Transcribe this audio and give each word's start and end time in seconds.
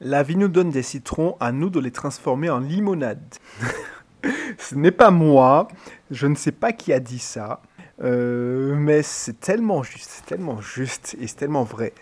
La 0.00 0.22
vie 0.22 0.36
nous 0.36 0.48
donne 0.48 0.70
des 0.70 0.82
citrons, 0.82 1.36
à 1.40 1.52
nous 1.52 1.70
de 1.70 1.80
les 1.80 1.90
transformer 1.90 2.50
en 2.50 2.58
limonade. 2.58 3.34
Ce 4.58 4.74
n'est 4.74 4.90
pas 4.90 5.10
moi, 5.10 5.68
je 6.10 6.26
ne 6.26 6.34
sais 6.34 6.52
pas 6.52 6.72
qui 6.72 6.92
a 6.92 7.00
dit 7.00 7.18
ça, 7.18 7.62
euh, 8.02 8.74
mais 8.76 9.02
c'est 9.02 9.40
tellement 9.40 9.82
juste, 9.82 10.10
c'est 10.10 10.26
tellement 10.26 10.60
juste 10.60 11.16
et 11.18 11.26
c'est 11.26 11.36
tellement 11.36 11.62
vrai. 11.62 11.94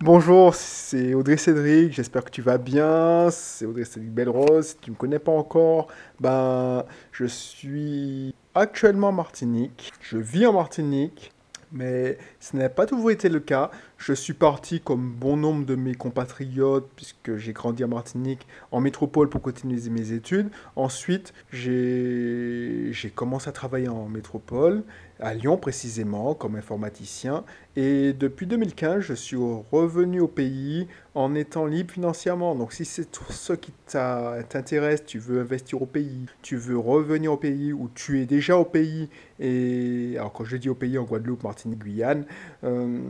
Bonjour, 0.00 0.56
c'est 0.56 1.14
Audrey 1.14 1.36
Cédric, 1.36 1.92
j'espère 1.92 2.24
que 2.24 2.30
tu 2.30 2.42
vas 2.42 2.58
bien. 2.58 3.28
C'est 3.30 3.64
Audrey 3.64 3.84
Cédric 3.84 4.12
Belrose, 4.12 4.68
si 4.68 4.76
tu 4.78 4.90
ne 4.90 4.94
me 4.94 4.98
connais 4.98 5.20
pas 5.20 5.32
encore, 5.32 5.86
ben 6.18 6.84
je 7.12 7.26
suis 7.26 8.34
actuellement 8.56 9.08
en 9.08 9.12
Martinique, 9.12 9.92
je 10.00 10.18
vis 10.18 10.46
en 10.46 10.52
Martinique, 10.52 11.32
mais 11.76 12.18
ce 12.40 12.56
n'a 12.56 12.68
pas 12.68 12.86
toujours 12.86 13.10
été 13.10 13.28
le 13.28 13.40
cas. 13.40 13.70
Je 13.98 14.12
suis 14.12 14.32
parti 14.32 14.80
comme 14.80 15.12
bon 15.12 15.36
nombre 15.36 15.64
de 15.66 15.74
mes 15.74 15.94
compatriotes, 15.94 16.88
puisque 16.96 17.36
j'ai 17.36 17.52
grandi 17.52 17.84
en 17.84 17.88
Martinique, 17.88 18.46
en 18.72 18.80
métropole 18.80 19.28
pour 19.28 19.42
continuer 19.42 19.76
mes 19.90 20.12
études. 20.12 20.50
Ensuite, 20.74 21.34
j'ai 21.52 22.92
commencé 23.14 23.48
à 23.48 23.52
travailler 23.52 23.88
en 23.88 24.08
métropole, 24.08 24.84
à 25.20 25.34
Lyon 25.34 25.56
précisément, 25.56 26.34
comme 26.34 26.56
informaticien. 26.56 27.44
Et 27.74 28.12
depuis 28.12 28.46
2015, 28.46 29.00
je 29.00 29.14
suis 29.14 29.36
revenu 29.36 30.20
au 30.20 30.28
pays 30.28 30.88
en 31.14 31.34
étant 31.34 31.66
libre 31.66 31.92
financièrement. 31.92 32.54
Donc 32.54 32.72
si 32.72 32.84
c'est 32.84 33.10
tout 33.10 33.30
ce 33.32 33.52
qui 33.52 33.72
t'intéresse, 33.86 35.04
tu 35.04 35.18
veux 35.18 35.40
investir 35.40 35.80
au 35.82 35.86
pays, 35.86 36.26
tu 36.42 36.56
veux 36.56 36.78
revenir 36.78 37.32
au 37.32 37.36
pays 37.36 37.72
ou 37.72 37.90
tu 37.94 38.20
es 38.20 38.26
déjà 38.26 38.56
au 38.56 38.64
pays, 38.64 39.08
et 39.40 40.14
alors 40.16 40.32
quand 40.32 40.44
je 40.44 40.56
dis 40.56 40.68
au 40.68 40.74
pays 40.74 40.98
en 40.98 41.04
Guadeloupe, 41.04 41.42
Martinique, 41.44 41.78
Guyane, 41.78 42.24
euh, 42.64 43.00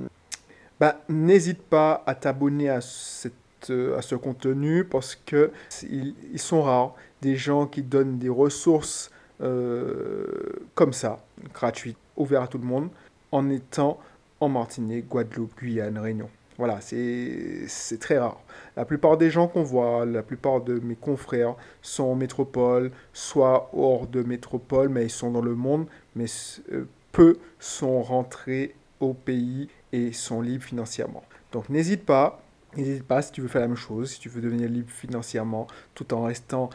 bah, 0.79 1.01
n'hésite 1.09 1.63
pas 1.63 2.03
à 2.07 2.15
t'abonner 2.15 2.69
à, 2.69 2.77
à 2.79 2.81
ce 2.81 4.15
contenu 4.15 4.85
parce 4.85 5.17
que 5.17 5.51
ils, 5.83 6.39
sont 6.39 6.63
rares 6.63 6.95
des 7.23 7.37
gens 7.37 7.67
qui 7.67 7.83
donnent 7.83 8.19
des 8.19 8.29
ressources 8.29 9.11
euh, 9.41 10.27
comme 10.75 10.93
ça, 10.93 11.25
gratuites, 11.53 11.99
ouvertes 12.17 12.45
à 12.45 12.49
tout 12.49 12.59
le 12.59 12.67
monde, 12.67 12.89
en 13.33 13.51
étant 13.51 13.99
en 14.41 14.49
Martinique, 14.49 15.09
Guadeloupe, 15.09 15.57
Guyane, 15.59 15.99
Réunion. 15.99 16.29
Voilà, 16.59 16.81
c'est 16.81 17.99
très 18.01 18.19
rare. 18.19 18.41
La 18.77 18.87
plupart 18.87 19.19
des 19.19 19.31
gens 19.31 19.47
qu'on 19.47 19.63
voit, 19.63 20.07
la 20.07 20.23
plupart 20.23 20.63
de 20.63 20.79
mes 20.79 20.97
confrères 20.97 21.55
sont 21.83 22.05
en 22.05 22.15
métropole, 22.15 22.93
soit 23.13 23.71
hors 23.75 24.07
de 24.07 24.23
métropole, 24.23 24.89
mais 24.89 25.05
ils 25.05 25.11
sont 25.11 25.31
dans 25.31 25.43
le 25.43 25.55
monde, 25.55 25.87
mais 26.15 26.25
euh, 26.73 26.87
peu 27.13 27.37
sont 27.59 28.03
rentrés 28.03 28.75
au 29.01 29.13
pays 29.13 29.69
et 29.93 30.13
sont 30.13 30.41
libres 30.41 30.65
financièrement. 30.65 31.25
Donc 31.53 31.69
n'hésite 31.69 32.07
pas, 32.07 32.43
n'hésite 32.75 33.05
pas 33.05 33.21
si 33.21 33.33
tu 33.33 33.43
veux 33.43 33.49
faire 33.49 33.61
la 33.61 33.69
même 33.69 33.77
chose, 33.77 34.13
si 34.13 34.21
tu 34.21 34.31
veux 34.31 34.41
devenir 34.41 34.69
libre 34.71 34.91
financièrement 34.91 35.67
tout 35.95 36.15
en 36.15 36.23
restant 36.23 36.71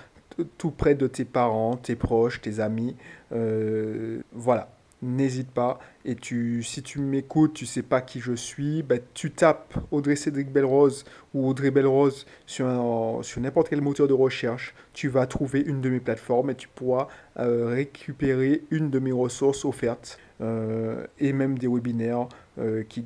tout 0.57 0.71
près 0.71 0.95
de 0.95 1.07
tes 1.07 1.25
parents, 1.25 1.75
tes 1.75 1.95
proches, 1.95 2.41
tes 2.41 2.59
amis. 2.59 2.95
Euh, 3.31 4.21
voilà, 4.31 4.69
n'hésite 5.01 5.51
pas. 5.51 5.79
Et 6.05 6.15
tu, 6.15 6.63
si 6.63 6.81
tu 6.81 6.99
m'écoutes, 6.99 7.53
tu 7.53 7.65
sais 7.65 7.81
pas 7.81 8.01
qui 8.01 8.19
je 8.19 8.33
suis, 8.33 8.83
bah, 8.83 8.95
tu 9.13 9.31
tapes 9.31 9.75
Audrey 9.91 10.15
Cédric 10.15 10.51
Belrose 10.51 11.05
ou 11.33 11.47
Audrey 11.47 11.71
Belrose 11.71 12.25
sur, 12.45 13.19
sur 13.21 13.41
n'importe 13.41 13.69
quel 13.69 13.81
moteur 13.81 14.07
de 14.07 14.13
recherche. 14.13 14.73
Tu 14.93 15.09
vas 15.09 15.27
trouver 15.27 15.61
une 15.61 15.81
de 15.81 15.89
mes 15.89 15.99
plateformes 15.99 16.49
et 16.49 16.55
tu 16.55 16.67
pourras 16.67 17.07
euh, 17.39 17.67
récupérer 17.67 18.63
une 18.71 18.89
de 18.89 18.99
mes 18.99 19.11
ressources 19.11 19.65
offertes 19.65 20.19
euh, 20.41 21.05
et 21.19 21.33
même 21.33 21.57
des 21.57 21.67
webinaires 21.67 22.27
euh, 22.57 22.83
qui, 22.83 23.05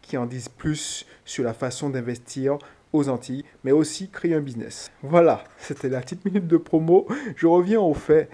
qui 0.00 0.16
en 0.16 0.26
disent 0.26 0.48
plus 0.48 1.06
sur 1.24 1.44
la 1.44 1.52
façon 1.52 1.90
d'investir 1.90 2.58
aux 2.92 3.08
Antilles, 3.08 3.44
mais 3.64 3.72
aussi 3.72 4.08
créer 4.08 4.34
un 4.34 4.40
business. 4.40 4.90
Voilà, 5.02 5.44
c'était 5.58 5.88
la 5.88 6.00
petite 6.00 6.24
minute 6.24 6.46
de 6.46 6.56
promo. 6.56 7.06
Je 7.36 7.46
reviens 7.46 7.80
au 7.80 7.94
fait, 7.94 8.28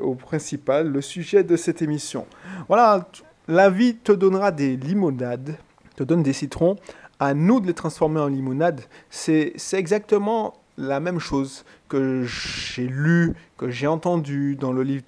au 0.00 0.14
principal, 0.14 0.88
le 0.88 1.00
sujet 1.00 1.44
de 1.44 1.56
cette 1.56 1.82
émission. 1.82 2.26
Voilà, 2.68 3.08
la 3.48 3.70
vie 3.70 3.96
te 3.96 4.12
donnera 4.12 4.52
des 4.52 4.76
limonades, 4.76 5.56
te 5.96 6.02
donne 6.02 6.22
des 6.22 6.32
citrons. 6.32 6.76
À 7.22 7.34
nous 7.34 7.60
de 7.60 7.66
les 7.66 7.74
transformer 7.74 8.20
en 8.20 8.28
limonade. 8.28 8.80
C'est 9.10 9.52
exactement 9.74 10.54
la 10.78 11.00
même 11.00 11.18
chose 11.18 11.64
que 11.88 12.24
j'ai 12.24 12.86
lu, 12.86 13.34
que 13.58 13.70
j'ai 13.70 13.86
entendu 13.86 14.56
dans 14.56 14.72
le 14.72 14.82
livre 14.82 15.04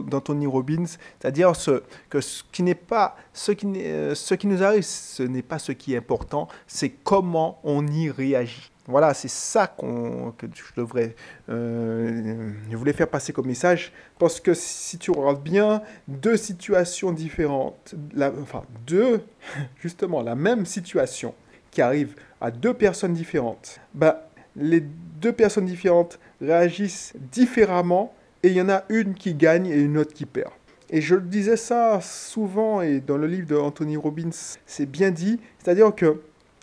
d'Anthony 0.00 0.46
Robbins, 0.46 0.86
c'est-à-dire 0.86 1.54
ce, 1.56 1.82
que 2.08 2.20
ce 2.20 2.42
qui 2.52 2.62
n'est 2.62 2.74
pas 2.74 3.16
ce 3.32 3.52
qui, 3.52 3.66
euh, 3.76 4.14
ce 4.14 4.34
qui 4.34 4.46
nous 4.46 4.62
arrive, 4.62 4.82
ce 4.84 5.22
n'est 5.22 5.42
pas 5.42 5.58
ce 5.58 5.72
qui 5.72 5.94
est 5.94 5.98
important, 5.98 6.48
c'est 6.66 6.90
comment 6.90 7.58
on 7.64 7.86
y 7.86 8.10
réagit. 8.10 8.70
Voilà, 8.86 9.14
c'est 9.14 9.30
ça 9.30 9.68
que 9.68 10.46
je 10.52 10.80
devrais, 10.80 11.14
euh, 11.48 12.50
je 12.68 12.76
voulais 12.76 12.92
faire 12.92 13.08
passer 13.08 13.32
comme 13.32 13.46
message, 13.46 13.92
parce 14.18 14.40
que 14.40 14.54
si 14.54 14.98
tu 14.98 15.12
regardes 15.12 15.42
bien, 15.42 15.82
deux 16.08 16.36
situations 16.36 17.12
différentes, 17.12 17.94
la, 18.12 18.32
enfin 18.42 18.64
deux, 18.86 19.22
justement 19.80 20.20
la 20.20 20.34
même 20.34 20.66
situation 20.66 21.34
qui 21.70 21.80
arrive 21.80 22.16
à 22.40 22.50
deux 22.50 22.74
personnes 22.74 23.14
différentes, 23.14 23.78
bah 23.94 24.28
les 24.56 24.82
deux 25.20 25.32
personnes 25.32 25.66
différentes 25.66 26.18
réagissent 26.40 27.14
différemment 27.30 28.14
et 28.42 28.48
il 28.48 28.54
y 28.54 28.60
en 28.60 28.68
a 28.68 28.84
une 28.88 29.14
qui 29.14 29.34
gagne 29.34 29.66
et 29.66 29.80
une 29.80 29.98
autre 29.98 30.12
qui 30.12 30.26
perd. 30.26 30.50
Et 30.90 31.00
je 31.00 31.14
disais 31.14 31.56
ça 31.56 32.00
souvent 32.02 32.82
et 32.82 33.00
dans 33.00 33.16
le 33.16 33.26
livre 33.26 33.46
de 33.46 33.56
Anthony 33.56 33.96
Robbins, 33.96 34.30
c'est 34.66 34.86
bien 34.86 35.10
dit, 35.10 35.40
c'est-à-dire 35.58 35.94
que 35.94 36.20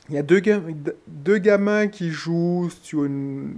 il 0.09 0.15
y 0.15 0.17
a 0.17 0.23
deux, 0.23 1.37
gamins 1.37 1.87
qui 1.87 2.09
jouent 2.09 2.69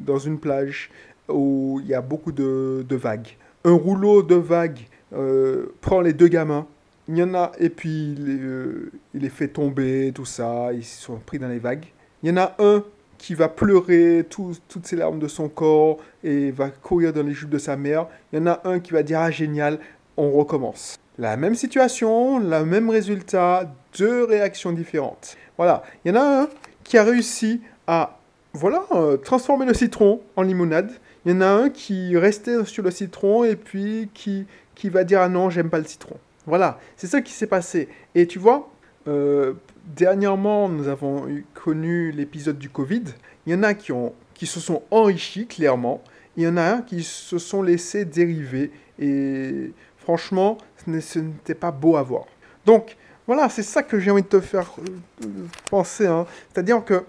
dans 0.06 0.20
une 0.20 0.38
plage 0.38 0.92
où 1.30 1.80
il 1.82 1.88
y 1.88 1.94
a 1.94 2.02
beaucoup 2.02 2.34
de, 2.34 2.86
vagues. 2.90 3.38
Un 3.64 3.72
rouleau 3.72 4.22
de 4.22 4.36
vagues 4.36 4.80
euh, 5.14 5.68
prend 5.80 6.02
les 6.02 6.12
deux 6.12 6.28
gamins. 6.28 6.68
Il 7.08 7.18
y 7.18 7.24
en 7.24 7.34
a, 7.36 7.54
et 7.58 7.70
puis 7.70 8.16
euh, 8.20 8.92
il 9.14 9.22
les 9.22 9.30
fait 9.30 9.48
tomber, 9.48 10.12
tout 10.14 10.26
ça, 10.26 10.74
ils 10.74 10.84
sont 10.84 11.20
pris 11.26 11.40
dans 11.40 11.48
les 11.48 11.60
vagues. 11.60 11.86
Il 12.22 12.30
y 12.30 12.34
en 12.34 12.38
a 12.38 12.56
un 12.60 12.84
qui 13.22 13.36
va 13.36 13.50
pleurer 13.50 14.26
toutes 14.28 14.88
ses 14.88 14.96
larmes 14.96 15.20
de 15.20 15.28
son 15.28 15.48
corps 15.48 15.98
et 16.24 16.50
va 16.50 16.72
courir 16.72 17.14
dans 17.14 17.22
les 17.22 17.34
jupes 17.34 17.52
de 17.52 17.60
sa 17.60 17.78
mère. 17.78 18.08
Il 18.34 18.40
y 18.40 18.42
en 18.42 18.48
a 18.48 18.62
un 18.64 18.80
qui 18.80 18.94
va 18.94 19.04
dire 19.04 19.20
Ah, 19.20 19.30
génial, 19.30 19.78
on 20.18 20.32
recommence. 20.32 20.98
La 21.20 21.38
même 21.38 21.54
situation, 21.54 22.40
le 22.40 22.66
même 22.66 22.90
résultat, 22.90 23.72
deux 23.96 24.24
réactions 24.24 24.72
différentes. 24.72 25.38
Voilà, 25.56 25.84
il 26.04 26.12
y 26.12 26.18
en 26.18 26.20
a 26.20 26.42
un 26.42 26.50
qui 26.84 26.98
a 26.98 27.04
réussi 27.04 27.62
à 27.86 28.18
voilà, 28.54 28.86
euh, 28.94 29.18
transformer 29.18 29.68
le 29.68 29.76
citron 29.76 30.22
en 30.36 30.42
limonade. 30.42 30.90
Il 31.24 31.34
y 31.34 31.36
en 31.36 31.42
a 31.42 31.48
un 31.48 31.70
qui 31.70 32.18
restait 32.18 32.66
sur 32.66 32.82
le 32.82 32.90
citron 32.90 33.44
et 33.44 33.56
puis 33.56 34.10
qui, 34.16 34.48
qui 34.74 34.90
va 34.90 35.04
dire 35.04 35.22
Ah 35.22 35.30
non, 35.30 35.52
j'aime 35.52 35.70
pas 35.70 35.78
le 35.78 35.86
citron. 35.86 36.18
Voilà, 36.48 36.80
c'est 36.98 37.06
ça 37.06 37.22
qui 37.22 37.34
s'est 37.34 37.46
passé. 37.46 37.88
Et 38.16 38.26
tu 38.26 38.40
vois, 38.40 38.68
euh, 39.08 39.54
dernièrement, 39.86 40.70
nous 40.70 40.88
avons 40.88 41.28
connu 41.54 42.12
l'épisode 42.12 42.58
du 42.58 42.70
Covid. 42.70 43.04
Il 43.46 43.54
y 43.54 43.56
en 43.56 43.64
a 43.64 43.74
qui, 43.74 43.92
ont, 43.92 44.14
qui 44.34 44.46
se 44.46 44.60
sont 44.60 44.84
enrichis, 44.92 45.48
clairement. 45.48 46.02
Il 46.38 46.44
y 46.44 46.48
en 46.48 46.58
a 46.58 46.82
qui 46.82 47.04
se 47.04 47.38
sont 47.38 47.62
laissés 47.62 48.06
dériver. 48.06 48.72
Et 49.00 49.74
franchement, 49.98 50.58
ce 50.86 51.20
n'était 51.20 51.56
pas 51.56 51.72
beau 51.72 51.98
à 51.98 52.04
voir. 52.04 52.26
Donc, 52.66 52.98
voilà, 53.28 53.50
c'est 53.50 53.64
ça 53.64 53.84
que 53.84 54.00
j'ai 54.00 54.12
envie 54.12 54.24
de 54.24 54.28
te 54.28 54.40
faire 54.40 54.72
euh, 54.80 55.28
penser. 55.70 56.08
Hein. 56.08 56.26
C'est-à-dire 56.52 56.84
que 56.84 57.04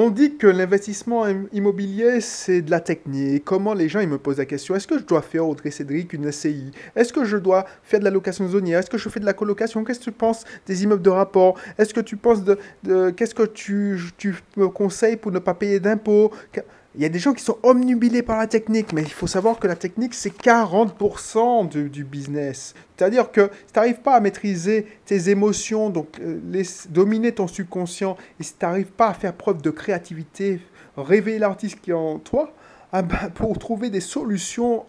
on 0.00 0.10
dit 0.10 0.36
que 0.36 0.46
l'investissement 0.46 1.24
immobilier, 1.52 2.20
c'est 2.20 2.62
de 2.62 2.70
la 2.70 2.78
technique. 2.78 3.44
Comment 3.44 3.74
les 3.74 3.88
gens 3.88 3.98
ils 3.98 4.08
me 4.08 4.16
posent 4.16 4.38
la 4.38 4.44
question 4.44 4.76
est-ce 4.76 4.86
que 4.86 4.96
je 4.96 5.02
dois 5.02 5.22
faire, 5.22 5.44
Audrey 5.44 5.72
Cédric, 5.72 6.12
une 6.12 6.30
SCI 6.30 6.70
Est-ce 6.94 7.12
que 7.12 7.24
je 7.24 7.36
dois 7.36 7.66
faire 7.82 7.98
de 7.98 8.04
la 8.04 8.12
location 8.12 8.46
zonière 8.46 8.78
Est-ce 8.78 8.90
que 8.90 8.96
je 8.96 9.08
fais 9.08 9.18
de 9.18 9.24
la 9.24 9.32
colocation? 9.32 9.82
Qu'est-ce 9.82 9.98
que 9.98 10.04
tu 10.04 10.12
penses 10.12 10.44
des 10.66 10.84
immeubles 10.84 11.02
de 11.02 11.10
rapport? 11.10 11.58
Est-ce 11.76 11.92
que 11.92 12.00
tu 12.00 12.16
penses 12.16 12.44
de. 12.44 13.10
Qu'est-ce 13.10 13.34
que 13.34 13.42
tu, 13.42 13.98
tu 14.16 14.36
me 14.56 14.68
conseilles 14.68 15.16
pour 15.16 15.32
ne 15.32 15.40
pas 15.40 15.54
payer 15.54 15.80
d'impôts? 15.80 16.30
Il 16.98 17.02
y 17.02 17.04
a 17.04 17.08
des 17.08 17.20
gens 17.20 17.32
qui 17.32 17.44
sont 17.44 17.58
omnubilés 17.62 18.22
par 18.22 18.38
la 18.38 18.48
technique, 18.48 18.92
mais 18.92 19.02
il 19.02 19.12
faut 19.12 19.28
savoir 19.28 19.60
que 19.60 19.68
la 19.68 19.76
technique, 19.76 20.14
c'est 20.14 20.36
40% 20.36 21.68
du 21.68 22.04
business. 22.04 22.74
C'est-à-dire 22.96 23.30
que 23.30 23.52
si 23.68 23.72
tu 23.72 23.78
n'arrives 23.78 24.00
pas 24.00 24.16
à 24.16 24.20
maîtriser 24.20 24.84
tes 25.06 25.30
émotions, 25.30 25.90
donc 25.90 26.18
euh, 26.18 26.40
dominer 26.90 27.30
ton 27.30 27.46
subconscient, 27.46 28.16
et 28.40 28.42
si 28.42 28.54
tu 28.58 28.66
n'arrives 28.66 28.90
pas 28.90 29.10
à 29.10 29.14
faire 29.14 29.32
preuve 29.32 29.62
de 29.62 29.70
créativité, 29.70 30.60
réveiller 30.96 31.38
l'artiste 31.38 31.80
qui 31.80 31.90
est 31.90 31.94
en 31.94 32.18
toi, 32.18 32.52
ah 32.92 33.02
ben, 33.02 33.30
pour 33.32 33.56
trouver 33.60 33.90
des 33.90 34.00
solutions 34.00 34.84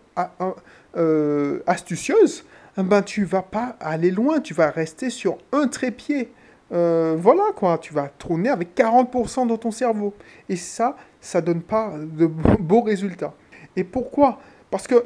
euh, 0.98 1.60
astucieuses, 1.68 2.44
ah 2.76 2.82
ben, 2.82 3.04
tu 3.04 3.24
vas 3.24 3.44
pas 3.44 3.78
aller 3.80 4.10
loin, 4.10 4.40
tu 4.40 4.56
vas 4.56 4.72
rester 4.72 5.12
sur 5.12 5.38
un 5.52 5.68
trépied. 5.68 6.32
Euh, 6.72 7.16
voilà 7.18 7.46
quoi, 7.56 7.78
tu 7.78 7.94
vas 7.94 8.08
tourner 8.10 8.50
avec 8.50 8.76
40% 8.76 9.48
dans 9.48 9.58
ton 9.58 9.72
cerveau. 9.72 10.14
Et 10.48 10.56
ça, 10.56 10.96
ça 11.20 11.42
donne 11.42 11.62
pas 11.62 11.94
de 11.98 12.26
beaux 12.28 12.82
résultats. 12.84 13.34
Et 13.76 13.84
pourquoi? 13.84 14.40
Parce 14.70 14.88
que, 14.88 15.06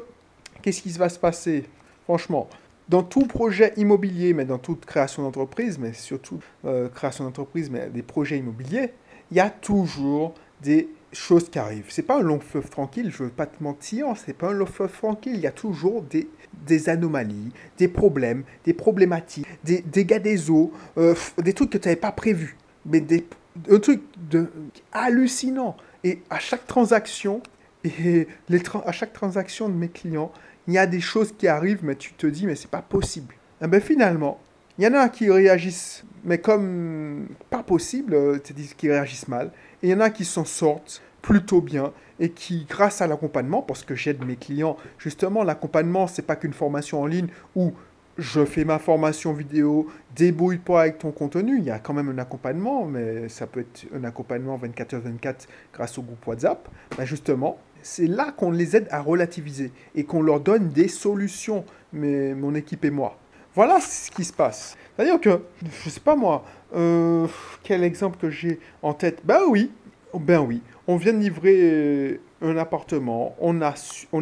qu'est-ce 0.62 0.82
qui 0.82 0.90
va 0.90 1.08
se 1.08 1.18
passer? 1.18 1.64
Franchement, 2.04 2.48
dans 2.88 3.02
tout 3.02 3.26
projet 3.26 3.72
immobilier, 3.76 4.34
mais 4.34 4.44
dans 4.44 4.58
toute 4.58 4.84
création 4.84 5.22
d'entreprise, 5.22 5.78
mais 5.78 5.92
surtout 5.92 6.40
euh, 6.64 6.88
création 6.88 7.24
d'entreprise, 7.24 7.70
mais 7.70 7.88
des 7.88 8.02
projets 8.02 8.38
immobiliers, 8.38 8.92
il 9.30 9.38
y 9.38 9.40
a 9.40 9.48
toujours 9.48 10.34
des 10.62 10.88
choses 11.12 11.48
qui 11.48 11.58
arrivent. 11.58 11.86
C'est 11.88 12.02
pas 12.02 12.18
un 12.18 12.22
long 12.22 12.40
fleuve 12.40 12.68
tranquille, 12.68 13.10
je 13.10 13.24
veux 13.24 13.30
pas 13.30 13.46
te 13.46 13.62
mentir, 13.62 14.08
c'est 14.16 14.32
pas 14.32 14.48
un 14.48 14.52
long 14.52 14.66
fleuve 14.66 14.92
tranquille. 14.92 15.34
Il 15.34 15.40
y 15.40 15.46
a 15.46 15.52
toujours 15.52 16.02
des, 16.02 16.28
des 16.66 16.88
anomalies, 16.88 17.52
des 17.78 17.88
problèmes, 17.88 18.44
des 18.64 18.74
problématiques, 18.74 19.46
des 19.62 19.80
dégâts 19.80 20.20
des 20.20 20.50
eaux, 20.50 20.72
euh, 20.98 21.14
des 21.38 21.52
trucs 21.52 21.70
que 21.70 21.78
tu 21.78 21.88
n'avais 21.88 22.00
pas 22.00 22.12
prévus. 22.12 22.56
Mais 22.86 23.00
des, 23.00 23.26
un 23.70 23.78
truc 23.78 24.02
de, 24.30 24.50
hallucinant. 24.92 25.76
Et 26.02 26.22
à 26.30 26.38
chaque 26.38 26.66
transaction, 26.66 27.42
et 27.84 28.26
les 28.48 28.62
à 28.84 28.92
chaque 28.92 29.12
transaction 29.12 29.68
de 29.68 29.74
mes 29.74 29.88
clients, 29.88 30.32
il 30.66 30.74
y 30.74 30.78
a 30.78 30.86
des 30.86 31.00
choses 31.00 31.34
qui 31.36 31.46
arrivent, 31.46 31.84
mais 31.84 31.96
tu 31.96 32.12
te 32.14 32.26
dis, 32.26 32.46
mais 32.46 32.56
c'est 32.56 32.70
pas 32.70 32.82
possible. 32.82 33.34
Eh 33.62 33.66
ben 33.66 33.80
finalement, 33.80 34.40
il 34.78 34.84
y 34.84 34.88
en 34.88 34.94
a 34.94 35.08
qui 35.08 35.30
réagissent, 35.30 36.04
mais 36.24 36.38
comme 36.38 37.28
pas 37.50 37.62
possible, 37.62 38.14
euh, 38.14 38.38
dis 38.54 38.74
qu'ils 38.76 38.90
réagissent 38.90 39.28
mal. 39.28 39.52
Et 39.82 39.88
il 39.88 39.90
y 39.90 39.94
en 39.94 40.00
a 40.00 40.10
qui 40.10 40.24
s'en 40.24 40.44
sortent 40.44 41.02
plutôt 41.22 41.60
bien 41.60 41.92
et 42.20 42.30
qui, 42.30 42.66
grâce 42.68 43.00
à 43.00 43.06
l'accompagnement, 43.06 43.62
parce 43.62 43.82
que 43.84 43.94
j'aide 43.94 44.24
mes 44.24 44.36
clients, 44.36 44.76
justement, 44.98 45.42
l'accompagnement, 45.42 46.06
c'est 46.06 46.22
pas 46.22 46.36
qu'une 46.36 46.52
formation 46.52 47.02
en 47.02 47.06
ligne 47.06 47.28
où 47.56 47.72
je 48.18 48.44
fais 48.44 48.64
ma 48.64 48.78
formation 48.78 49.32
vidéo, 49.32 49.88
débrouille-toi 50.14 50.82
avec 50.82 50.98
ton 50.98 51.10
contenu. 51.10 51.58
Il 51.58 51.64
y 51.64 51.70
a 51.70 51.78
quand 51.78 51.94
même 51.94 52.08
un 52.08 52.18
accompagnement, 52.18 52.84
mais 52.84 53.28
ça 53.28 53.46
peut 53.46 53.60
être 53.60 53.86
un 53.94 54.04
accompagnement 54.04 54.56
24h24 54.58 55.46
grâce 55.72 55.98
au 55.98 56.02
groupe 56.02 56.24
WhatsApp. 56.26 56.68
Ben 56.96 57.04
justement, 57.04 57.58
c'est 57.82 58.06
là 58.06 58.32
qu'on 58.32 58.50
les 58.50 58.76
aide 58.76 58.86
à 58.90 59.00
relativiser 59.00 59.72
et 59.94 60.04
qu'on 60.04 60.22
leur 60.22 60.40
donne 60.40 60.68
des 60.68 60.88
solutions, 60.88 61.64
mais 61.92 62.34
mon 62.34 62.54
équipe 62.54 62.84
et 62.84 62.90
moi. 62.90 63.18
Voilà 63.54 63.80
ce 63.80 64.10
qui 64.10 64.24
se 64.24 64.32
passe. 64.32 64.76
C'est-à-dire 64.96 65.20
que, 65.20 65.42
je 65.84 65.90
sais 65.90 66.00
pas 66.00 66.16
moi, 66.16 66.44
euh, 66.74 67.26
quel 67.62 67.84
exemple 67.84 68.18
que 68.18 68.30
j'ai 68.30 68.58
en 68.82 68.94
tête 68.94 69.20
Ben 69.24 69.40
oui, 69.48 69.70
ben 70.12 70.40
oui, 70.40 70.60
on 70.86 70.96
vient 70.96 71.12
de 71.12 71.18
livrer 71.18 72.20
un 72.42 72.56
appartement, 72.56 73.34
on, 73.40 73.60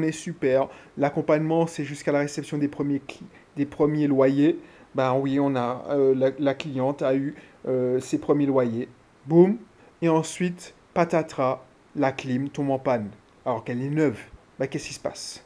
est 0.03 0.13
super, 0.13 0.69
l'accompagnement 0.97 1.67
c'est 1.67 1.85
jusqu'à 1.85 2.13
la 2.13 2.21
réception 2.21 2.59
des 2.59 2.69
premiers, 2.69 3.03
des 3.57 3.67
premiers 3.67 4.07
loyers. 4.07 4.59
Ben 4.95 5.15
oui, 5.15 5.41
on 5.41 5.57
a, 5.57 5.85
euh, 5.91 6.33
la, 6.39 6.55
cliente 6.55 7.01
a 7.01 7.15
eu 7.15 7.35
euh, 7.67 7.99
ses 8.01 8.19
premiers 8.19 8.47
loyers. 8.47 8.89
Boum. 9.27 9.57
Et 10.03 10.09
ensuite, 10.09 10.75
patatras, 10.93 11.65
la 11.97 12.13
clim 12.13 12.51
tombe 12.51 12.71
en 12.71 12.79
panne, 12.79 13.11
alors 13.47 13.65
qu'elle 13.65 13.81
est 13.81 13.89
neuve. 13.89 14.19
Ben 14.59 14.67
qu'est-ce 14.67 14.89
qui 14.89 14.95
se 14.95 15.01
passe? 15.01 15.45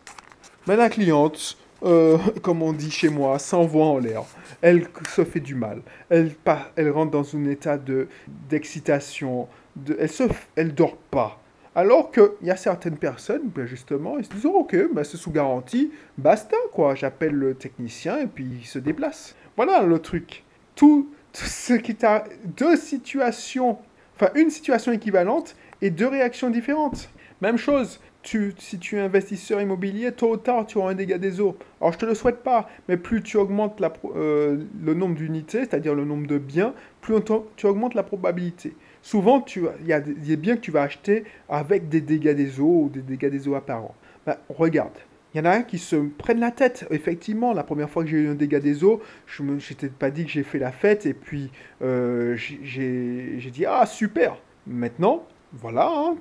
Ben 0.66 0.76
la 0.76 0.88
cliente, 0.88 1.56
euh, 1.82 2.18
comme 2.42 2.62
on 2.62 2.72
dit 2.72 2.90
chez 2.90 3.08
moi, 3.08 3.38
s'envoie 3.38 3.86
en 3.86 3.98
l'air. 3.98 4.22
Elle 4.62 4.86
se 5.14 5.24
fait 5.24 5.40
du 5.40 5.54
mal. 5.54 5.82
Elle, 6.08 6.32
elle 6.76 6.90
rentre 6.90 7.10
dans 7.10 7.36
un 7.36 7.44
état 7.46 7.76
de 7.76 8.08
d'excitation. 8.48 9.48
De, 9.74 9.96
elle 9.98 10.08
se, 10.08 10.24
elle 10.56 10.74
dort 10.74 10.96
pas. 10.96 11.40
Alors 11.74 12.10
qu'il 12.10 12.30
y 12.42 12.50
a 12.50 12.56
certaines 12.56 12.96
personnes, 12.96 13.50
ben 13.54 13.66
justement, 13.66 14.16
ils 14.18 14.24
se 14.24 14.30
disent 14.30 14.46
ok, 14.46 14.94
ben 14.94 15.04
c'est 15.04 15.18
sous 15.18 15.30
garantie, 15.30 15.92
basta 16.16 16.56
quoi. 16.72 16.94
J'appelle 16.94 17.34
le 17.34 17.54
technicien 17.54 18.18
et 18.18 18.26
puis 18.26 18.46
il 18.62 18.66
se 18.66 18.78
déplace. 18.78 19.36
Voilà 19.56 19.82
le 19.82 19.98
truc. 19.98 20.44
Tout, 20.74 21.10
tout 21.34 21.44
ce 21.44 21.74
qui 21.74 21.94
t'a 21.94 22.24
deux 22.44 22.76
situations, 22.76 23.78
enfin 24.14 24.30
une 24.34 24.48
situation 24.48 24.92
équivalente 24.92 25.54
et 25.82 25.90
deux 25.90 26.08
réactions 26.08 26.48
différentes. 26.48 27.10
Même 27.42 27.58
chose 27.58 28.00
si 28.28 28.78
tu 28.78 28.96
es 28.96 29.00
investisseur 29.00 29.60
immobilier, 29.60 30.12
tôt 30.12 30.32
ou 30.32 30.36
tard, 30.36 30.66
tu 30.66 30.78
auras 30.78 30.90
un 30.90 30.94
dégât 30.94 31.18
des 31.18 31.40
eaux. 31.40 31.56
Alors, 31.80 31.92
je 31.92 31.98
ne 31.98 32.00
te 32.00 32.06
le 32.06 32.14
souhaite 32.14 32.42
pas, 32.42 32.68
mais 32.88 32.96
plus 32.96 33.22
tu 33.22 33.36
augmentes 33.36 33.82
euh, 34.16 34.64
le 34.82 34.94
nombre 34.94 35.14
d'unités, 35.14 35.60
c'est-à-dire 35.60 35.94
le 35.94 36.04
nombre 36.04 36.26
de 36.26 36.38
biens, 36.38 36.74
plus 37.00 37.14
tu 37.56 37.66
augmentes 37.66 37.94
la 37.94 38.02
probabilité. 38.02 38.74
Souvent, 39.02 39.44
il 39.54 39.86
y, 39.86 39.92
a 39.92 40.00
des 40.00 40.36
biens 40.36 40.56
que 40.56 40.60
tu 40.60 40.72
vas 40.72 40.82
acheter 40.82 41.24
avec 41.48 41.88
des 41.88 42.00
dégâts 42.00 42.34
des 42.34 42.58
eaux 42.60 42.84
ou 42.84 42.88
des 42.88 43.02
dégâts 43.02 43.30
des 43.30 43.46
eaux 43.46 43.54
apparents. 43.54 43.94
Ben, 44.26 44.36
regarde, 44.48 44.98
il 45.32 45.38
y 45.38 45.40
en 45.40 45.44
a 45.44 45.50
un 45.50 45.62
qui 45.62 45.78
se 45.78 45.94
prennent 45.94 46.40
la 46.40 46.50
tête. 46.50 46.86
Effectivement, 46.90 47.52
la 47.52 47.62
première 47.62 47.88
fois 47.88 48.02
que 48.02 48.10
j'ai 48.10 48.16
eu 48.16 48.28
un 48.28 48.34
dégât 48.34 48.58
des 48.58 48.82
eaux, 48.82 49.00
je 49.26 49.42
ne 49.42 49.52
m'étais 49.52 49.88
pas 49.88 50.10
dit 50.10 50.24
que 50.24 50.30
j'ai 50.30 50.42
fait 50.42 50.58
la 50.58 50.72
fête 50.72 51.06
et 51.06 51.14
puis 51.14 51.50
euh, 51.82 52.34
j'ai 52.36 53.50
dit 53.52 53.66
Ah, 53.66 53.86
super 53.86 54.38
Maintenant, 54.66 55.24
voilà, 55.52 55.88
hein, 55.88 56.16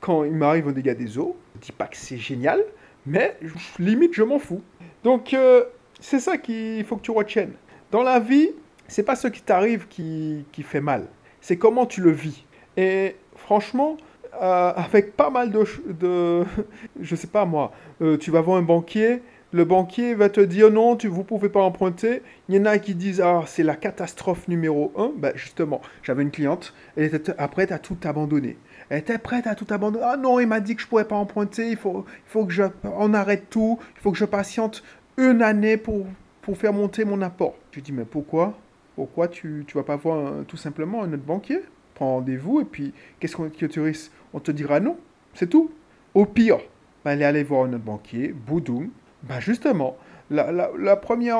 quand 0.00 0.24
il 0.24 0.32
m'arrive 0.32 0.68
un 0.68 0.72
dégât 0.72 0.94
des 0.94 1.18
eaux, 1.18 1.36
je 1.56 1.60
dis 1.66 1.72
pas 1.72 1.86
que 1.86 1.96
c'est 1.96 2.16
génial, 2.16 2.64
mais 3.06 3.36
limite 3.78 4.14
je 4.14 4.22
m'en 4.22 4.38
fous. 4.38 4.62
Donc 5.04 5.34
euh, 5.34 5.64
c'est 6.00 6.20
ça 6.20 6.38
qu'il 6.38 6.84
faut 6.84 6.96
que 6.96 7.02
tu 7.02 7.10
retiennes. 7.10 7.52
Dans 7.90 8.02
la 8.02 8.20
vie, 8.20 8.50
c'est 8.88 9.02
pas 9.02 9.16
ce 9.16 9.28
qui 9.28 9.42
t'arrive 9.42 9.86
qui, 9.88 10.44
qui, 10.52 10.62
fait 10.62 10.80
mal, 10.80 11.06
c'est 11.40 11.56
comment 11.56 11.86
tu 11.86 12.00
le 12.00 12.10
vis. 12.10 12.44
Et 12.76 13.16
franchement, 13.36 13.96
euh, 14.40 14.72
avec 14.74 15.16
pas 15.16 15.30
mal 15.30 15.50
de, 15.50 15.64
de 15.86 16.44
je 17.00 17.16
sais 17.16 17.26
pas 17.26 17.44
moi, 17.44 17.72
euh, 18.00 18.16
tu 18.16 18.30
vas 18.30 18.40
voir 18.40 18.56
un 18.58 18.62
banquier, 18.62 19.22
le 19.52 19.64
banquier 19.64 20.14
va 20.14 20.28
te 20.28 20.40
dire 20.40 20.70
non, 20.70 20.96
tu, 20.96 21.08
vous 21.08 21.24
pouvez 21.24 21.48
pas 21.48 21.62
emprunter. 21.62 22.22
Il 22.48 22.54
y 22.54 22.58
en 22.58 22.66
a 22.66 22.78
qui 22.78 22.94
disent 22.94 23.20
ah 23.20 23.42
c'est 23.46 23.62
la 23.62 23.76
catastrophe 23.76 24.46
numéro 24.48 24.92
un. 24.96 25.12
Ben 25.16 25.32
justement, 25.34 25.80
j'avais 26.02 26.22
une 26.22 26.30
cliente, 26.30 26.74
elle 26.96 27.14
était 27.14 27.34
prête 27.48 27.72
à 27.72 27.78
tout 27.78 27.98
abandonner. 28.04 28.58
Elle 28.90 28.98
était 28.98 29.18
prête 29.18 29.46
à 29.46 29.54
tout 29.54 29.66
abandonner. 29.70 30.04
Ah 30.06 30.16
non, 30.16 30.40
il 30.40 30.46
m'a 30.46 30.60
dit 30.60 30.76
que 30.76 30.82
je 30.82 30.86
pourrais 30.86 31.06
pas 31.06 31.16
emprunter. 31.16 31.70
Il 31.70 31.76
faut, 31.76 32.04
que 32.46 32.52
je, 32.52 32.64
on 32.84 33.14
arrête 33.14 33.48
tout. 33.50 33.78
Il 33.96 34.00
faut 34.00 34.12
que 34.12 34.18
je 34.18 34.24
patiente 34.24 34.82
une 35.16 35.42
année 35.42 35.76
pour, 35.76 36.06
faire 36.54 36.72
monter 36.72 37.04
mon 37.04 37.22
apport. 37.22 37.54
Je 37.70 37.78
dis, 37.78 37.92
mais 37.92 38.04
pourquoi? 38.04 38.58
Pourquoi 38.96 39.28
tu 39.28 39.64
ne 39.68 39.74
vas 39.74 39.84
pas 39.84 39.94
voir 39.94 40.44
tout 40.46 40.56
simplement 40.56 41.04
un 41.04 41.12
autre 41.12 41.22
banquier? 41.22 41.60
Prends 41.94 42.16
rendez-vous 42.16 42.60
et 42.60 42.64
puis 42.64 42.92
qu'est-ce 43.20 43.36
qu'on 43.36 43.48
que 43.48 43.66
tu 43.66 43.80
risques? 43.80 44.10
On 44.32 44.40
te 44.40 44.50
dira 44.50 44.80
non. 44.80 44.96
C'est 45.34 45.48
tout. 45.48 45.70
Au 46.14 46.26
pire, 46.26 46.58
bah, 47.04 47.12
elle 47.12 47.22
est 47.22 47.24
allée 47.24 47.44
voir 47.44 47.66
un 47.66 47.72
autre 47.72 47.84
banquier, 47.84 48.32
Boudoum. 48.32 48.90
Bah 49.22 49.40
justement, 49.40 49.96
la, 50.30 50.50
la, 50.52 50.96
première 50.96 51.36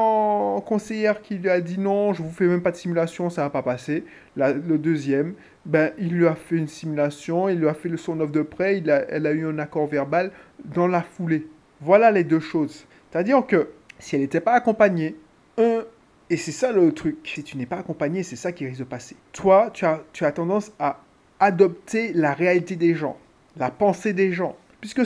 conseillère 0.65 1.23
qui 1.23 1.37
lui 1.37 1.49
a 1.49 1.61
dit 1.61 1.79
non, 1.79 2.12
je 2.12 2.23
vous 2.23 2.31
fais 2.31 2.47
même 2.47 2.62
pas 2.62 2.73
de 2.73 2.77
simulation, 2.77 3.31
ça 3.31 3.43
va 3.43 3.50
pas 3.50 3.62
passer. 3.62 4.05
le 4.37 4.77
deuxième, 4.77 5.35
ben, 5.65 5.93
il 5.99 6.11
lui 6.11 6.27
a 6.27 6.35
fait 6.35 6.56
une 6.56 6.69
simulation, 6.69 7.49
il 7.49 7.59
lui 7.59 7.69
a 7.69 7.75
fait 7.75 7.94
son 7.97 8.21
offre 8.21 8.32
de 8.32 8.43
prêt, 8.43 8.79
il 8.79 8.91
a, 8.91 9.05
elle 9.09 9.27
a 9.27 9.32
eu 9.32 9.47
un 9.47 9.59
accord 9.59 9.87
verbal 9.87 10.32
dans 10.65 10.87
la 10.87 11.03
foulée. 11.03 11.47
Voilà 11.81 12.11
les 12.11 12.25
deux 12.25 12.41
choses. 12.41 12.87
C'est-à-dire 13.11 13.47
que 13.47 13.69
si 13.99 14.17
elle 14.17 14.23
n'était 14.23 14.41
pas 14.41 14.53
accompagnée, 14.53 15.17
un, 15.59 15.85
et 16.31 16.37
c'est 16.37 16.53
ça 16.53 16.73
le 16.73 16.93
truc, 16.93 17.19
si 17.25 17.43
tu 17.43 17.56
n'es 17.56 17.67
pas 17.67 17.79
accompagné, 17.79 18.23
c'est 18.23 18.37
ça 18.37 18.53
qui 18.53 18.67
risque 18.67 18.81
de 18.81 18.85
passer. 18.85 19.17
Toi, 19.32 19.71
tu 19.73 19.85
as, 19.85 20.03
tu 20.12 20.25
as 20.25 20.32
tendance 20.32 20.73
à 20.79 21.00
adopter 21.38 22.12
la 22.12 22.32
réalité 22.35 22.77
des 22.77 22.94
gens, 22.94 23.17
la 23.56 23.71
pensée 23.71 24.12
des 24.12 24.32
gens. 24.32 24.56
Puisque 24.81 25.03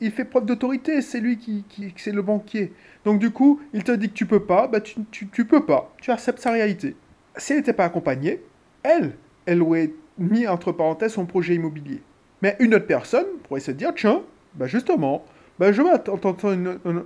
il 0.00 0.10
fait 0.10 0.24
preuve 0.24 0.46
d'autorité, 0.46 1.02
c'est 1.02 1.20
lui 1.20 1.36
qui, 1.36 1.64
qui 1.68 1.92
c'est 1.96 2.12
le 2.12 2.22
banquier. 2.22 2.72
Donc 3.04 3.18
du 3.18 3.30
coup, 3.30 3.60
il 3.72 3.84
te 3.84 3.92
dit 3.92 4.08
que 4.08 4.14
tu 4.14 4.26
peux 4.26 4.44
pas, 4.44 4.66
bah 4.66 4.80
tu, 4.80 4.94
tu, 5.10 5.28
tu 5.28 5.44
peux 5.44 5.66
pas, 5.66 5.92
tu 6.00 6.10
acceptes 6.10 6.38
sa 6.38 6.50
réalité. 6.50 6.96
Si 7.36 7.52
elle 7.52 7.58
n'était 7.58 7.72
pas 7.72 7.84
accompagnée, 7.84 8.42
elle, 8.82 9.12
elle 9.46 9.62
aurait 9.62 9.90
mis 10.18 10.46
entre 10.46 10.72
parenthèses 10.72 11.12
son 11.12 11.26
projet 11.26 11.54
immobilier. 11.54 12.00
Mais 12.40 12.56
une 12.58 12.74
autre 12.74 12.86
personne 12.86 13.26
pourrait 13.44 13.60
se 13.60 13.70
dire, 13.70 13.92
tiens, 13.94 14.22
bah 14.54 14.66
justement, 14.66 15.24
bah 15.58 15.72
je, 15.72 15.82
vais 15.82 15.90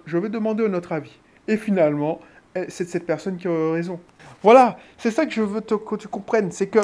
je 0.07 0.19
vais 0.19 0.29
demander 0.29 0.65
un 0.65 0.75
autre 0.75 0.93
avis. 0.93 1.19
Et 1.49 1.57
finalement, 1.57 2.21
c'est 2.69 2.89
cette 2.89 3.07
personne 3.07 3.37
qui 3.37 3.49
a 3.49 3.73
raison. 3.73 4.01
Voilà, 4.43 4.79
c'est 4.99 5.11
ça 5.11 5.27
que 5.27 5.33
je 5.33 5.43
veux 5.43 5.61
que 5.61 5.97
tu 5.97 6.09
comprennes, 6.09 6.51
c'est 6.51 6.69
que 6.69 6.79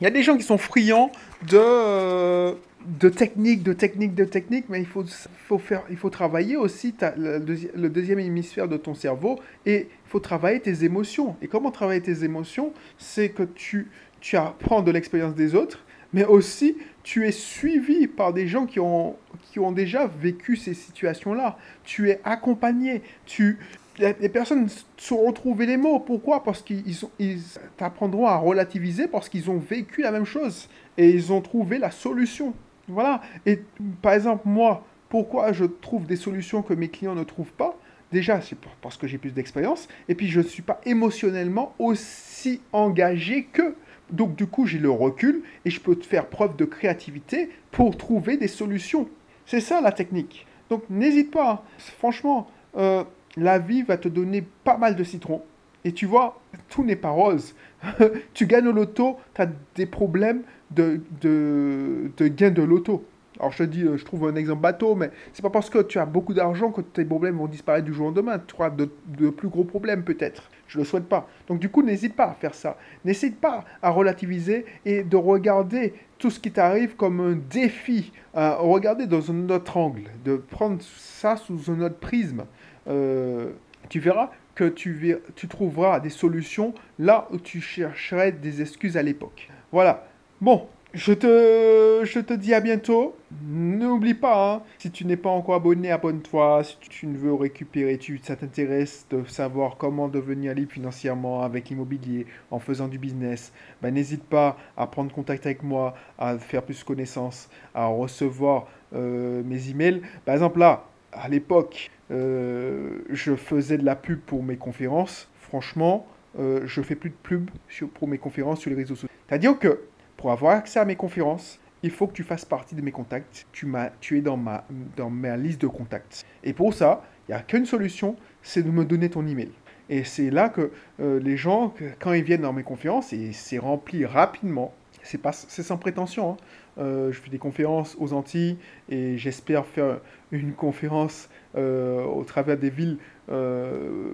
il 0.00 0.04
y 0.04 0.06
a 0.06 0.10
des 0.10 0.22
gens 0.22 0.36
qui 0.36 0.42
sont 0.42 0.58
friands 0.58 1.12
de, 1.46 2.54
de 2.86 3.08
techniques, 3.08 3.62
de 3.62 3.72
techniques, 3.72 4.14
de 4.14 4.24
techniques, 4.24 4.66
mais 4.68 4.80
il 4.80 4.86
faut, 4.86 5.04
faut, 5.46 5.58
faire, 5.58 5.82
il 5.90 5.96
faut 5.96 6.10
travailler 6.10 6.56
aussi 6.56 6.94
le, 7.18 7.38
le, 7.38 7.88
deuxième 7.90 8.18
hémisphère 8.18 8.66
de 8.66 8.78
ton 8.78 8.94
cerveau 8.94 9.38
et 9.66 9.88
il 9.90 10.10
faut 10.10 10.20
travailler 10.20 10.60
tes 10.60 10.84
émotions. 10.84 11.36
Et 11.42 11.48
comment 11.48 11.70
travailler 11.70 12.00
tes 12.00 12.24
émotions? 12.24 12.72
C'est 12.96 13.28
que 13.28 13.42
tu, 13.42 13.90
tu 14.20 14.36
apprends 14.36 14.80
de 14.80 14.90
l'expérience 14.90 15.34
des 15.34 15.54
autres, 15.54 15.84
mais 16.14 16.24
aussi 16.24 16.76
tu 17.02 17.26
es 17.26 17.32
suivi 17.32 18.06
par 18.06 18.32
des 18.32 18.46
gens 18.46 18.66
qui 18.66 18.80
ont, 18.80 19.16
qui 19.50 19.58
ont 19.58 19.72
déjà 19.72 20.06
vécu 20.06 20.56
ces 20.56 20.74
situations-là. 20.74 21.58
Tu 21.84 22.10
es 22.10 22.20
accompagné. 22.24 23.02
Tu, 23.26 23.58
les 24.00 24.28
personnes 24.28 24.68
sauront 24.96 25.32
trouver 25.32 25.66
les 25.66 25.76
mots. 25.76 26.00
Pourquoi? 26.00 26.42
Parce 26.42 26.62
qu'ils 26.62 26.82
ils, 27.18 27.40
t'apprendront 27.76 28.26
à 28.26 28.36
relativiser 28.36 29.08
parce 29.08 29.28
qu'ils 29.28 29.50
ont 29.50 29.58
vécu 29.58 30.02
la 30.02 30.10
même 30.10 30.24
chose 30.24 30.68
et 30.96 31.10
ils 31.10 31.32
ont 31.32 31.40
trouvé 31.40 31.78
la 31.78 31.90
solution. 31.90 32.54
Voilà. 32.88 33.20
Et 33.46 33.60
par 34.02 34.14
exemple, 34.14 34.42
moi, 34.46 34.84
pourquoi 35.08 35.52
je 35.52 35.64
trouve 35.64 36.06
des 36.06 36.16
solutions 36.16 36.62
que 36.62 36.74
mes 36.74 36.88
clients 36.88 37.14
ne 37.14 37.24
trouvent 37.24 37.52
pas? 37.52 37.76
Déjà, 38.12 38.40
c'est 38.40 38.56
parce 38.82 38.96
que 38.96 39.06
j'ai 39.06 39.18
plus 39.18 39.30
d'expérience. 39.30 39.86
Et 40.08 40.14
puis, 40.14 40.28
je 40.28 40.40
ne 40.40 40.46
suis 40.46 40.62
pas 40.62 40.80
émotionnellement 40.84 41.74
aussi 41.78 42.60
engagé 42.72 43.44
que. 43.52 43.74
Donc 44.10 44.34
du 44.34 44.46
coup, 44.46 44.66
j'ai 44.66 44.78
le 44.78 44.90
recul 44.90 45.42
et 45.64 45.70
je 45.70 45.80
peux 45.80 45.94
te 45.94 46.04
faire 46.04 46.26
preuve 46.26 46.56
de 46.56 46.64
créativité 46.64 47.50
pour 47.70 47.96
trouver 47.96 48.36
des 48.36 48.48
solutions. 48.48 49.08
C'est 49.46 49.60
ça 49.60 49.80
la 49.80 49.92
technique. 49.92 50.46
Donc 50.68 50.82
n'hésite 50.90 51.30
pas. 51.30 51.64
Franchement, 51.78 52.48
euh, 52.76 53.04
la 53.36 53.58
vie 53.58 53.82
va 53.82 53.96
te 53.96 54.08
donner 54.08 54.44
pas 54.64 54.76
mal 54.76 54.96
de 54.96 55.04
citrons. 55.04 55.42
Et 55.84 55.92
tu 55.92 56.06
vois, 56.06 56.40
tout 56.68 56.84
n'est 56.84 56.96
pas 56.96 57.10
rose. 57.10 57.54
tu 58.34 58.46
gagnes 58.46 58.68
au 58.68 58.72
loto, 58.72 59.16
tu 59.34 59.42
as 59.42 59.48
des 59.74 59.86
problèmes 59.86 60.42
de, 60.70 61.00
de, 61.20 62.10
de 62.16 62.28
gain 62.28 62.50
de 62.50 62.62
loto. 62.62 63.04
Alors 63.38 63.52
je 63.52 63.58
te 63.58 63.62
dis, 63.62 63.86
je 63.96 64.04
trouve 64.04 64.28
un 64.28 64.34
exemple 64.34 64.60
bateau, 64.60 64.94
mais 64.94 65.10
c'est 65.32 65.40
pas 65.40 65.50
parce 65.50 65.70
que 65.70 65.78
tu 65.78 65.98
as 65.98 66.04
beaucoup 66.04 66.34
d'argent 66.34 66.70
que 66.70 66.82
tes 66.82 67.06
problèmes 67.06 67.38
vont 67.38 67.46
disparaître 67.46 67.86
du 67.86 67.94
jour 67.94 68.06
au 68.06 68.08
lendemain. 68.10 68.38
Tu 68.38 68.54
auras 68.54 68.68
de, 68.68 68.90
de 69.06 69.30
plus 69.30 69.48
gros 69.48 69.64
problèmes 69.64 70.04
peut-être. 70.04 70.50
Je 70.70 70.78
le 70.78 70.84
souhaite 70.84 71.08
pas. 71.08 71.28
Donc 71.48 71.58
du 71.58 71.68
coup, 71.68 71.82
n'hésite 71.82 72.14
pas 72.14 72.26
à 72.26 72.32
faire 72.32 72.54
ça. 72.54 72.76
N'hésite 73.04 73.40
pas 73.40 73.64
à 73.82 73.90
relativiser 73.90 74.64
et 74.84 75.02
de 75.02 75.16
regarder 75.16 75.94
tout 76.18 76.30
ce 76.30 76.38
qui 76.38 76.52
t'arrive 76.52 76.94
comme 76.94 77.20
un 77.20 77.34
défi. 77.50 78.12
À 78.34 78.54
regarder 78.54 79.08
dans 79.08 79.32
un 79.32 79.50
autre 79.50 79.76
angle, 79.76 80.04
de 80.24 80.36
prendre 80.36 80.80
ça 80.80 81.36
sous 81.36 81.72
un 81.72 81.80
autre 81.80 81.98
prisme. 81.98 82.44
Euh, 82.86 83.50
tu 83.88 83.98
verras 83.98 84.30
que 84.54 84.68
tu, 84.68 85.16
tu 85.34 85.48
trouveras 85.48 85.98
des 85.98 86.10
solutions 86.10 86.72
là 87.00 87.26
où 87.32 87.38
tu 87.38 87.60
chercherais 87.60 88.30
des 88.30 88.60
excuses 88.62 88.96
à 88.96 89.02
l'époque. 89.02 89.48
Voilà. 89.72 90.06
Bon, 90.40 90.68
je 90.92 91.12
te, 91.12 92.02
je 92.04 92.20
te 92.20 92.32
dis 92.32 92.52
à 92.54 92.60
bientôt. 92.60 93.16
N'oublie 93.46 94.14
pas, 94.14 94.54
hein, 94.54 94.62
si 94.78 94.90
tu 94.90 95.04
n'es 95.04 95.16
pas 95.16 95.30
encore 95.30 95.54
abonné, 95.54 95.90
abonne-toi. 95.90 96.64
Si 96.64 96.76
tu 96.88 97.06
ne 97.06 97.16
veux 97.16 97.34
récupérer, 97.34 97.96
tu, 97.98 98.18
ça 98.22 98.36
t'intéresse 98.36 99.06
de 99.10 99.24
savoir 99.24 99.76
comment 99.76 100.08
devenir 100.08 100.54
libre 100.54 100.72
financièrement 100.72 101.42
avec 101.42 101.68
l'immobilier 101.68 102.26
en 102.50 102.58
faisant 102.58 102.88
du 102.88 102.98
business, 102.98 103.52
ben, 103.82 103.94
n'hésite 103.94 104.24
pas 104.24 104.56
à 104.76 104.86
prendre 104.86 105.12
contact 105.12 105.46
avec 105.46 105.62
moi, 105.62 105.94
à 106.18 106.38
faire 106.38 106.62
plus 106.62 106.82
connaissance, 106.82 107.48
à 107.74 107.86
recevoir 107.86 108.66
euh, 108.94 109.42
mes 109.44 109.70
emails. 109.70 110.02
Par 110.24 110.34
exemple, 110.34 110.58
là, 110.58 110.86
à 111.12 111.28
l'époque, 111.28 111.90
euh, 112.10 112.98
je 113.10 113.36
faisais 113.36 113.78
de 113.78 113.84
la 113.84 113.94
pub 113.94 114.18
pour 114.20 114.42
mes 114.42 114.56
conférences. 114.56 115.28
Franchement, 115.40 116.06
euh, 116.38 116.62
je 116.64 116.82
fais 116.82 116.94
plus 116.94 117.10
de 117.10 117.16
pub 117.22 117.50
pour 117.94 118.08
mes 118.08 118.18
conférences 118.18 118.60
sur 118.60 118.70
les 118.70 118.76
réseaux 118.76 118.94
sociaux. 118.94 119.08
C'est-à-dire 119.28 119.58
que 119.58 119.80
pour 120.20 120.32
avoir 120.32 120.54
accès 120.56 120.78
à 120.78 120.84
mes 120.84 120.96
conférences, 120.96 121.58
il 121.82 121.90
faut 121.90 122.06
que 122.06 122.12
tu 122.12 122.24
fasses 122.24 122.44
partie 122.44 122.74
de 122.74 122.82
mes 122.82 122.92
contacts. 122.92 123.46
Tu, 123.52 123.66
tu 124.00 124.18
es 124.18 124.20
dans 124.20 124.36
ma, 124.36 124.64
dans 124.94 125.08
ma 125.08 125.38
liste 125.38 125.62
de 125.62 125.66
contacts. 125.66 126.26
Et 126.44 126.52
pour 126.52 126.74
ça, 126.74 127.02
il 127.26 127.32
n'y 127.32 127.38
a 127.38 127.40
qu'une 127.40 127.64
solution, 127.64 128.16
c'est 128.42 128.62
de 128.62 128.70
me 128.70 128.84
donner 128.84 129.08
ton 129.08 129.26
email. 129.26 129.50
Et 129.88 130.04
c'est 130.04 130.30
là 130.30 130.50
que 130.50 130.72
euh, 131.00 131.18
les 131.20 131.38
gens, 131.38 131.72
quand 131.98 132.12
ils 132.12 132.22
viennent 132.22 132.42
dans 132.42 132.52
mes 132.52 132.62
conférences, 132.62 133.14
et 133.14 133.32
c'est 133.32 133.56
rempli 133.58 134.04
rapidement, 134.04 134.74
c'est 135.02 135.16
pas 135.16 135.32
c'est 135.32 135.62
sans 135.62 135.78
prétention. 135.78 136.32
Hein. 136.32 136.36
Euh, 136.78 137.12
je 137.12 137.18
fais 137.18 137.30
des 137.30 137.38
conférences 137.38 137.96
aux 137.98 138.12
Antilles 138.12 138.58
et 138.90 139.16
j'espère 139.16 139.64
faire 139.64 140.00
une 140.32 140.52
conférence 140.52 141.30
euh, 141.56 142.04
au 142.04 142.24
travers 142.24 142.58
des 142.58 142.70
villes 142.70 142.98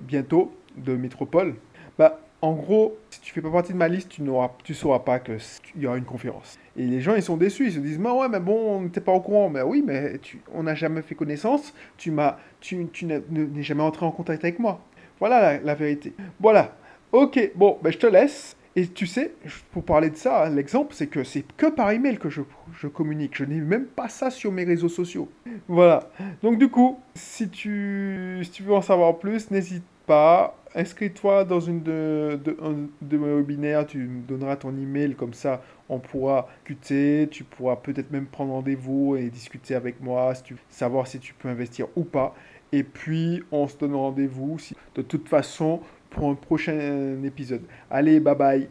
bientôt 0.03 0.55
de 0.77 0.95
métropole. 0.95 1.55
Bah, 1.99 2.21
en 2.43 2.53
gros, 2.53 2.99
si 3.11 3.21
tu 3.21 3.33
fais 3.33 3.41
pas 3.41 3.51
partie 3.51 3.73
de 3.73 3.79
ma 3.79 3.89
liste, 3.89 4.11
tu 4.11 4.23
ne 4.23 4.31
tu 4.63 4.75
sauras 4.75 4.99
pas 4.99 5.19
qu'il 5.19 5.39
y 5.77 5.87
aura 5.87 5.97
une 5.97 6.05
conférence. 6.05 6.59
Et 6.77 6.85
les 6.85 7.01
gens, 7.01 7.15
ils 7.15 7.23
sont 7.23 7.37
déçus, 7.37 7.67
ils 7.67 7.73
se 7.73 7.79
disent, 7.79 7.99
mais 7.99 8.11
ouais, 8.11 8.29
mais 8.29 8.41
bon, 8.41 8.77
on 8.77 8.83
n'était 8.83 9.01
pas 9.01 9.13
au 9.13 9.21
courant. 9.21 9.49
Mais 9.49 9.63
oui, 9.63 9.83
mais 9.85 10.19
tu, 10.19 10.41
on 10.53 10.65
n'a 10.65 10.75
jamais 10.75 11.03
fait 11.03 11.15
connaissance, 11.15 11.73
tu 11.97 12.11
m'as, 12.11 12.37
tu, 12.61 12.87
tu 12.93 13.07
n'es 13.07 13.63
jamais 13.63 13.83
entré 13.83 14.05
en 14.05 14.11
contact 14.11 14.45
avec 14.45 14.59
moi. 14.59 14.81
Voilà 15.19 15.59
la, 15.61 15.75
vérité. 15.75 16.13
Voilà. 16.41 16.77
Ok, 17.13 17.53
bon, 17.55 17.79
ben 17.83 17.91
je 17.91 17.99
te 17.99 18.07
laisse. 18.07 18.57
Et 18.79 18.87
tu 18.87 19.07
sais, 19.07 19.33
pour 19.73 19.85
parler 19.85 20.11
de 20.11 20.17
ça, 20.17 20.51
l'exemple, 20.51 20.93
c'est 20.95 21.07
que 21.07 21.25
c'est 21.25 21.45
que 21.57 21.65
par 21.65 21.91
email 21.93 22.19
que 22.19 22.29
je, 22.29 22.43
je 22.79 22.89
communique. 22.89 23.35
Je 23.35 23.45
n'ai 23.45 23.59
même 23.59 23.87
pas 23.87 24.11
ça 24.11 24.31
sur 24.31 24.53
mes 24.53 24.65
réseaux 24.65 24.91
sociaux. 24.91 25.31
Voilà. 25.67 26.11
Donc 26.43 26.59
du 26.59 26.69
coup, 26.69 27.01
si 27.15 27.49
tu, 27.49 28.41
si 28.43 28.51
tu 28.51 28.63
veux 28.63 28.75
en 28.75 28.83
savoir 28.83 29.19
plus, 29.19 29.51
n'hésite 29.51 29.85
pas 30.07 30.59
inscris-toi 30.77 31.45
dans 31.45 31.61
une 31.61 31.83
de, 31.83 32.39
de, 32.45 33.17
mes 33.19 33.35
webinaires, 33.35 33.87
tu 33.87 33.99
me 33.99 34.23
donneras 34.23 34.57
ton 34.57 34.77
email, 34.77 35.15
comme 35.15 35.33
ça 35.35 35.63
on 35.89 35.99
pourra 35.99 36.49
discuter, 36.65 37.29
tu 37.31 37.45
pourras 37.45 37.77
peut-être 37.77 38.11
même 38.11 38.27
prendre 38.27 38.53
rendez-vous 38.53 39.17
et 39.17 39.31
discuter 39.31 39.75
avec 39.75 40.01
moi, 40.01 40.35
savoir 40.69 41.07
si 41.07 41.19
tu 41.19 41.35
peux 41.35 41.49
investir 41.49 41.87
ou 41.97 42.05
pas. 42.05 42.35
Et 42.73 42.83
puis 42.83 43.43
on 43.51 43.67
se 43.67 43.77
donne 43.79 43.95
rendez-vous 43.95 44.59
de 44.95 45.03
toute 45.03 45.29
façon 45.29 45.81
pour 46.11 46.31
un 46.31 46.35
prochain 46.35 47.23
épisode. 47.25 47.63
Allez, 47.91 48.21
bye 48.21 48.35
bye 48.35 48.69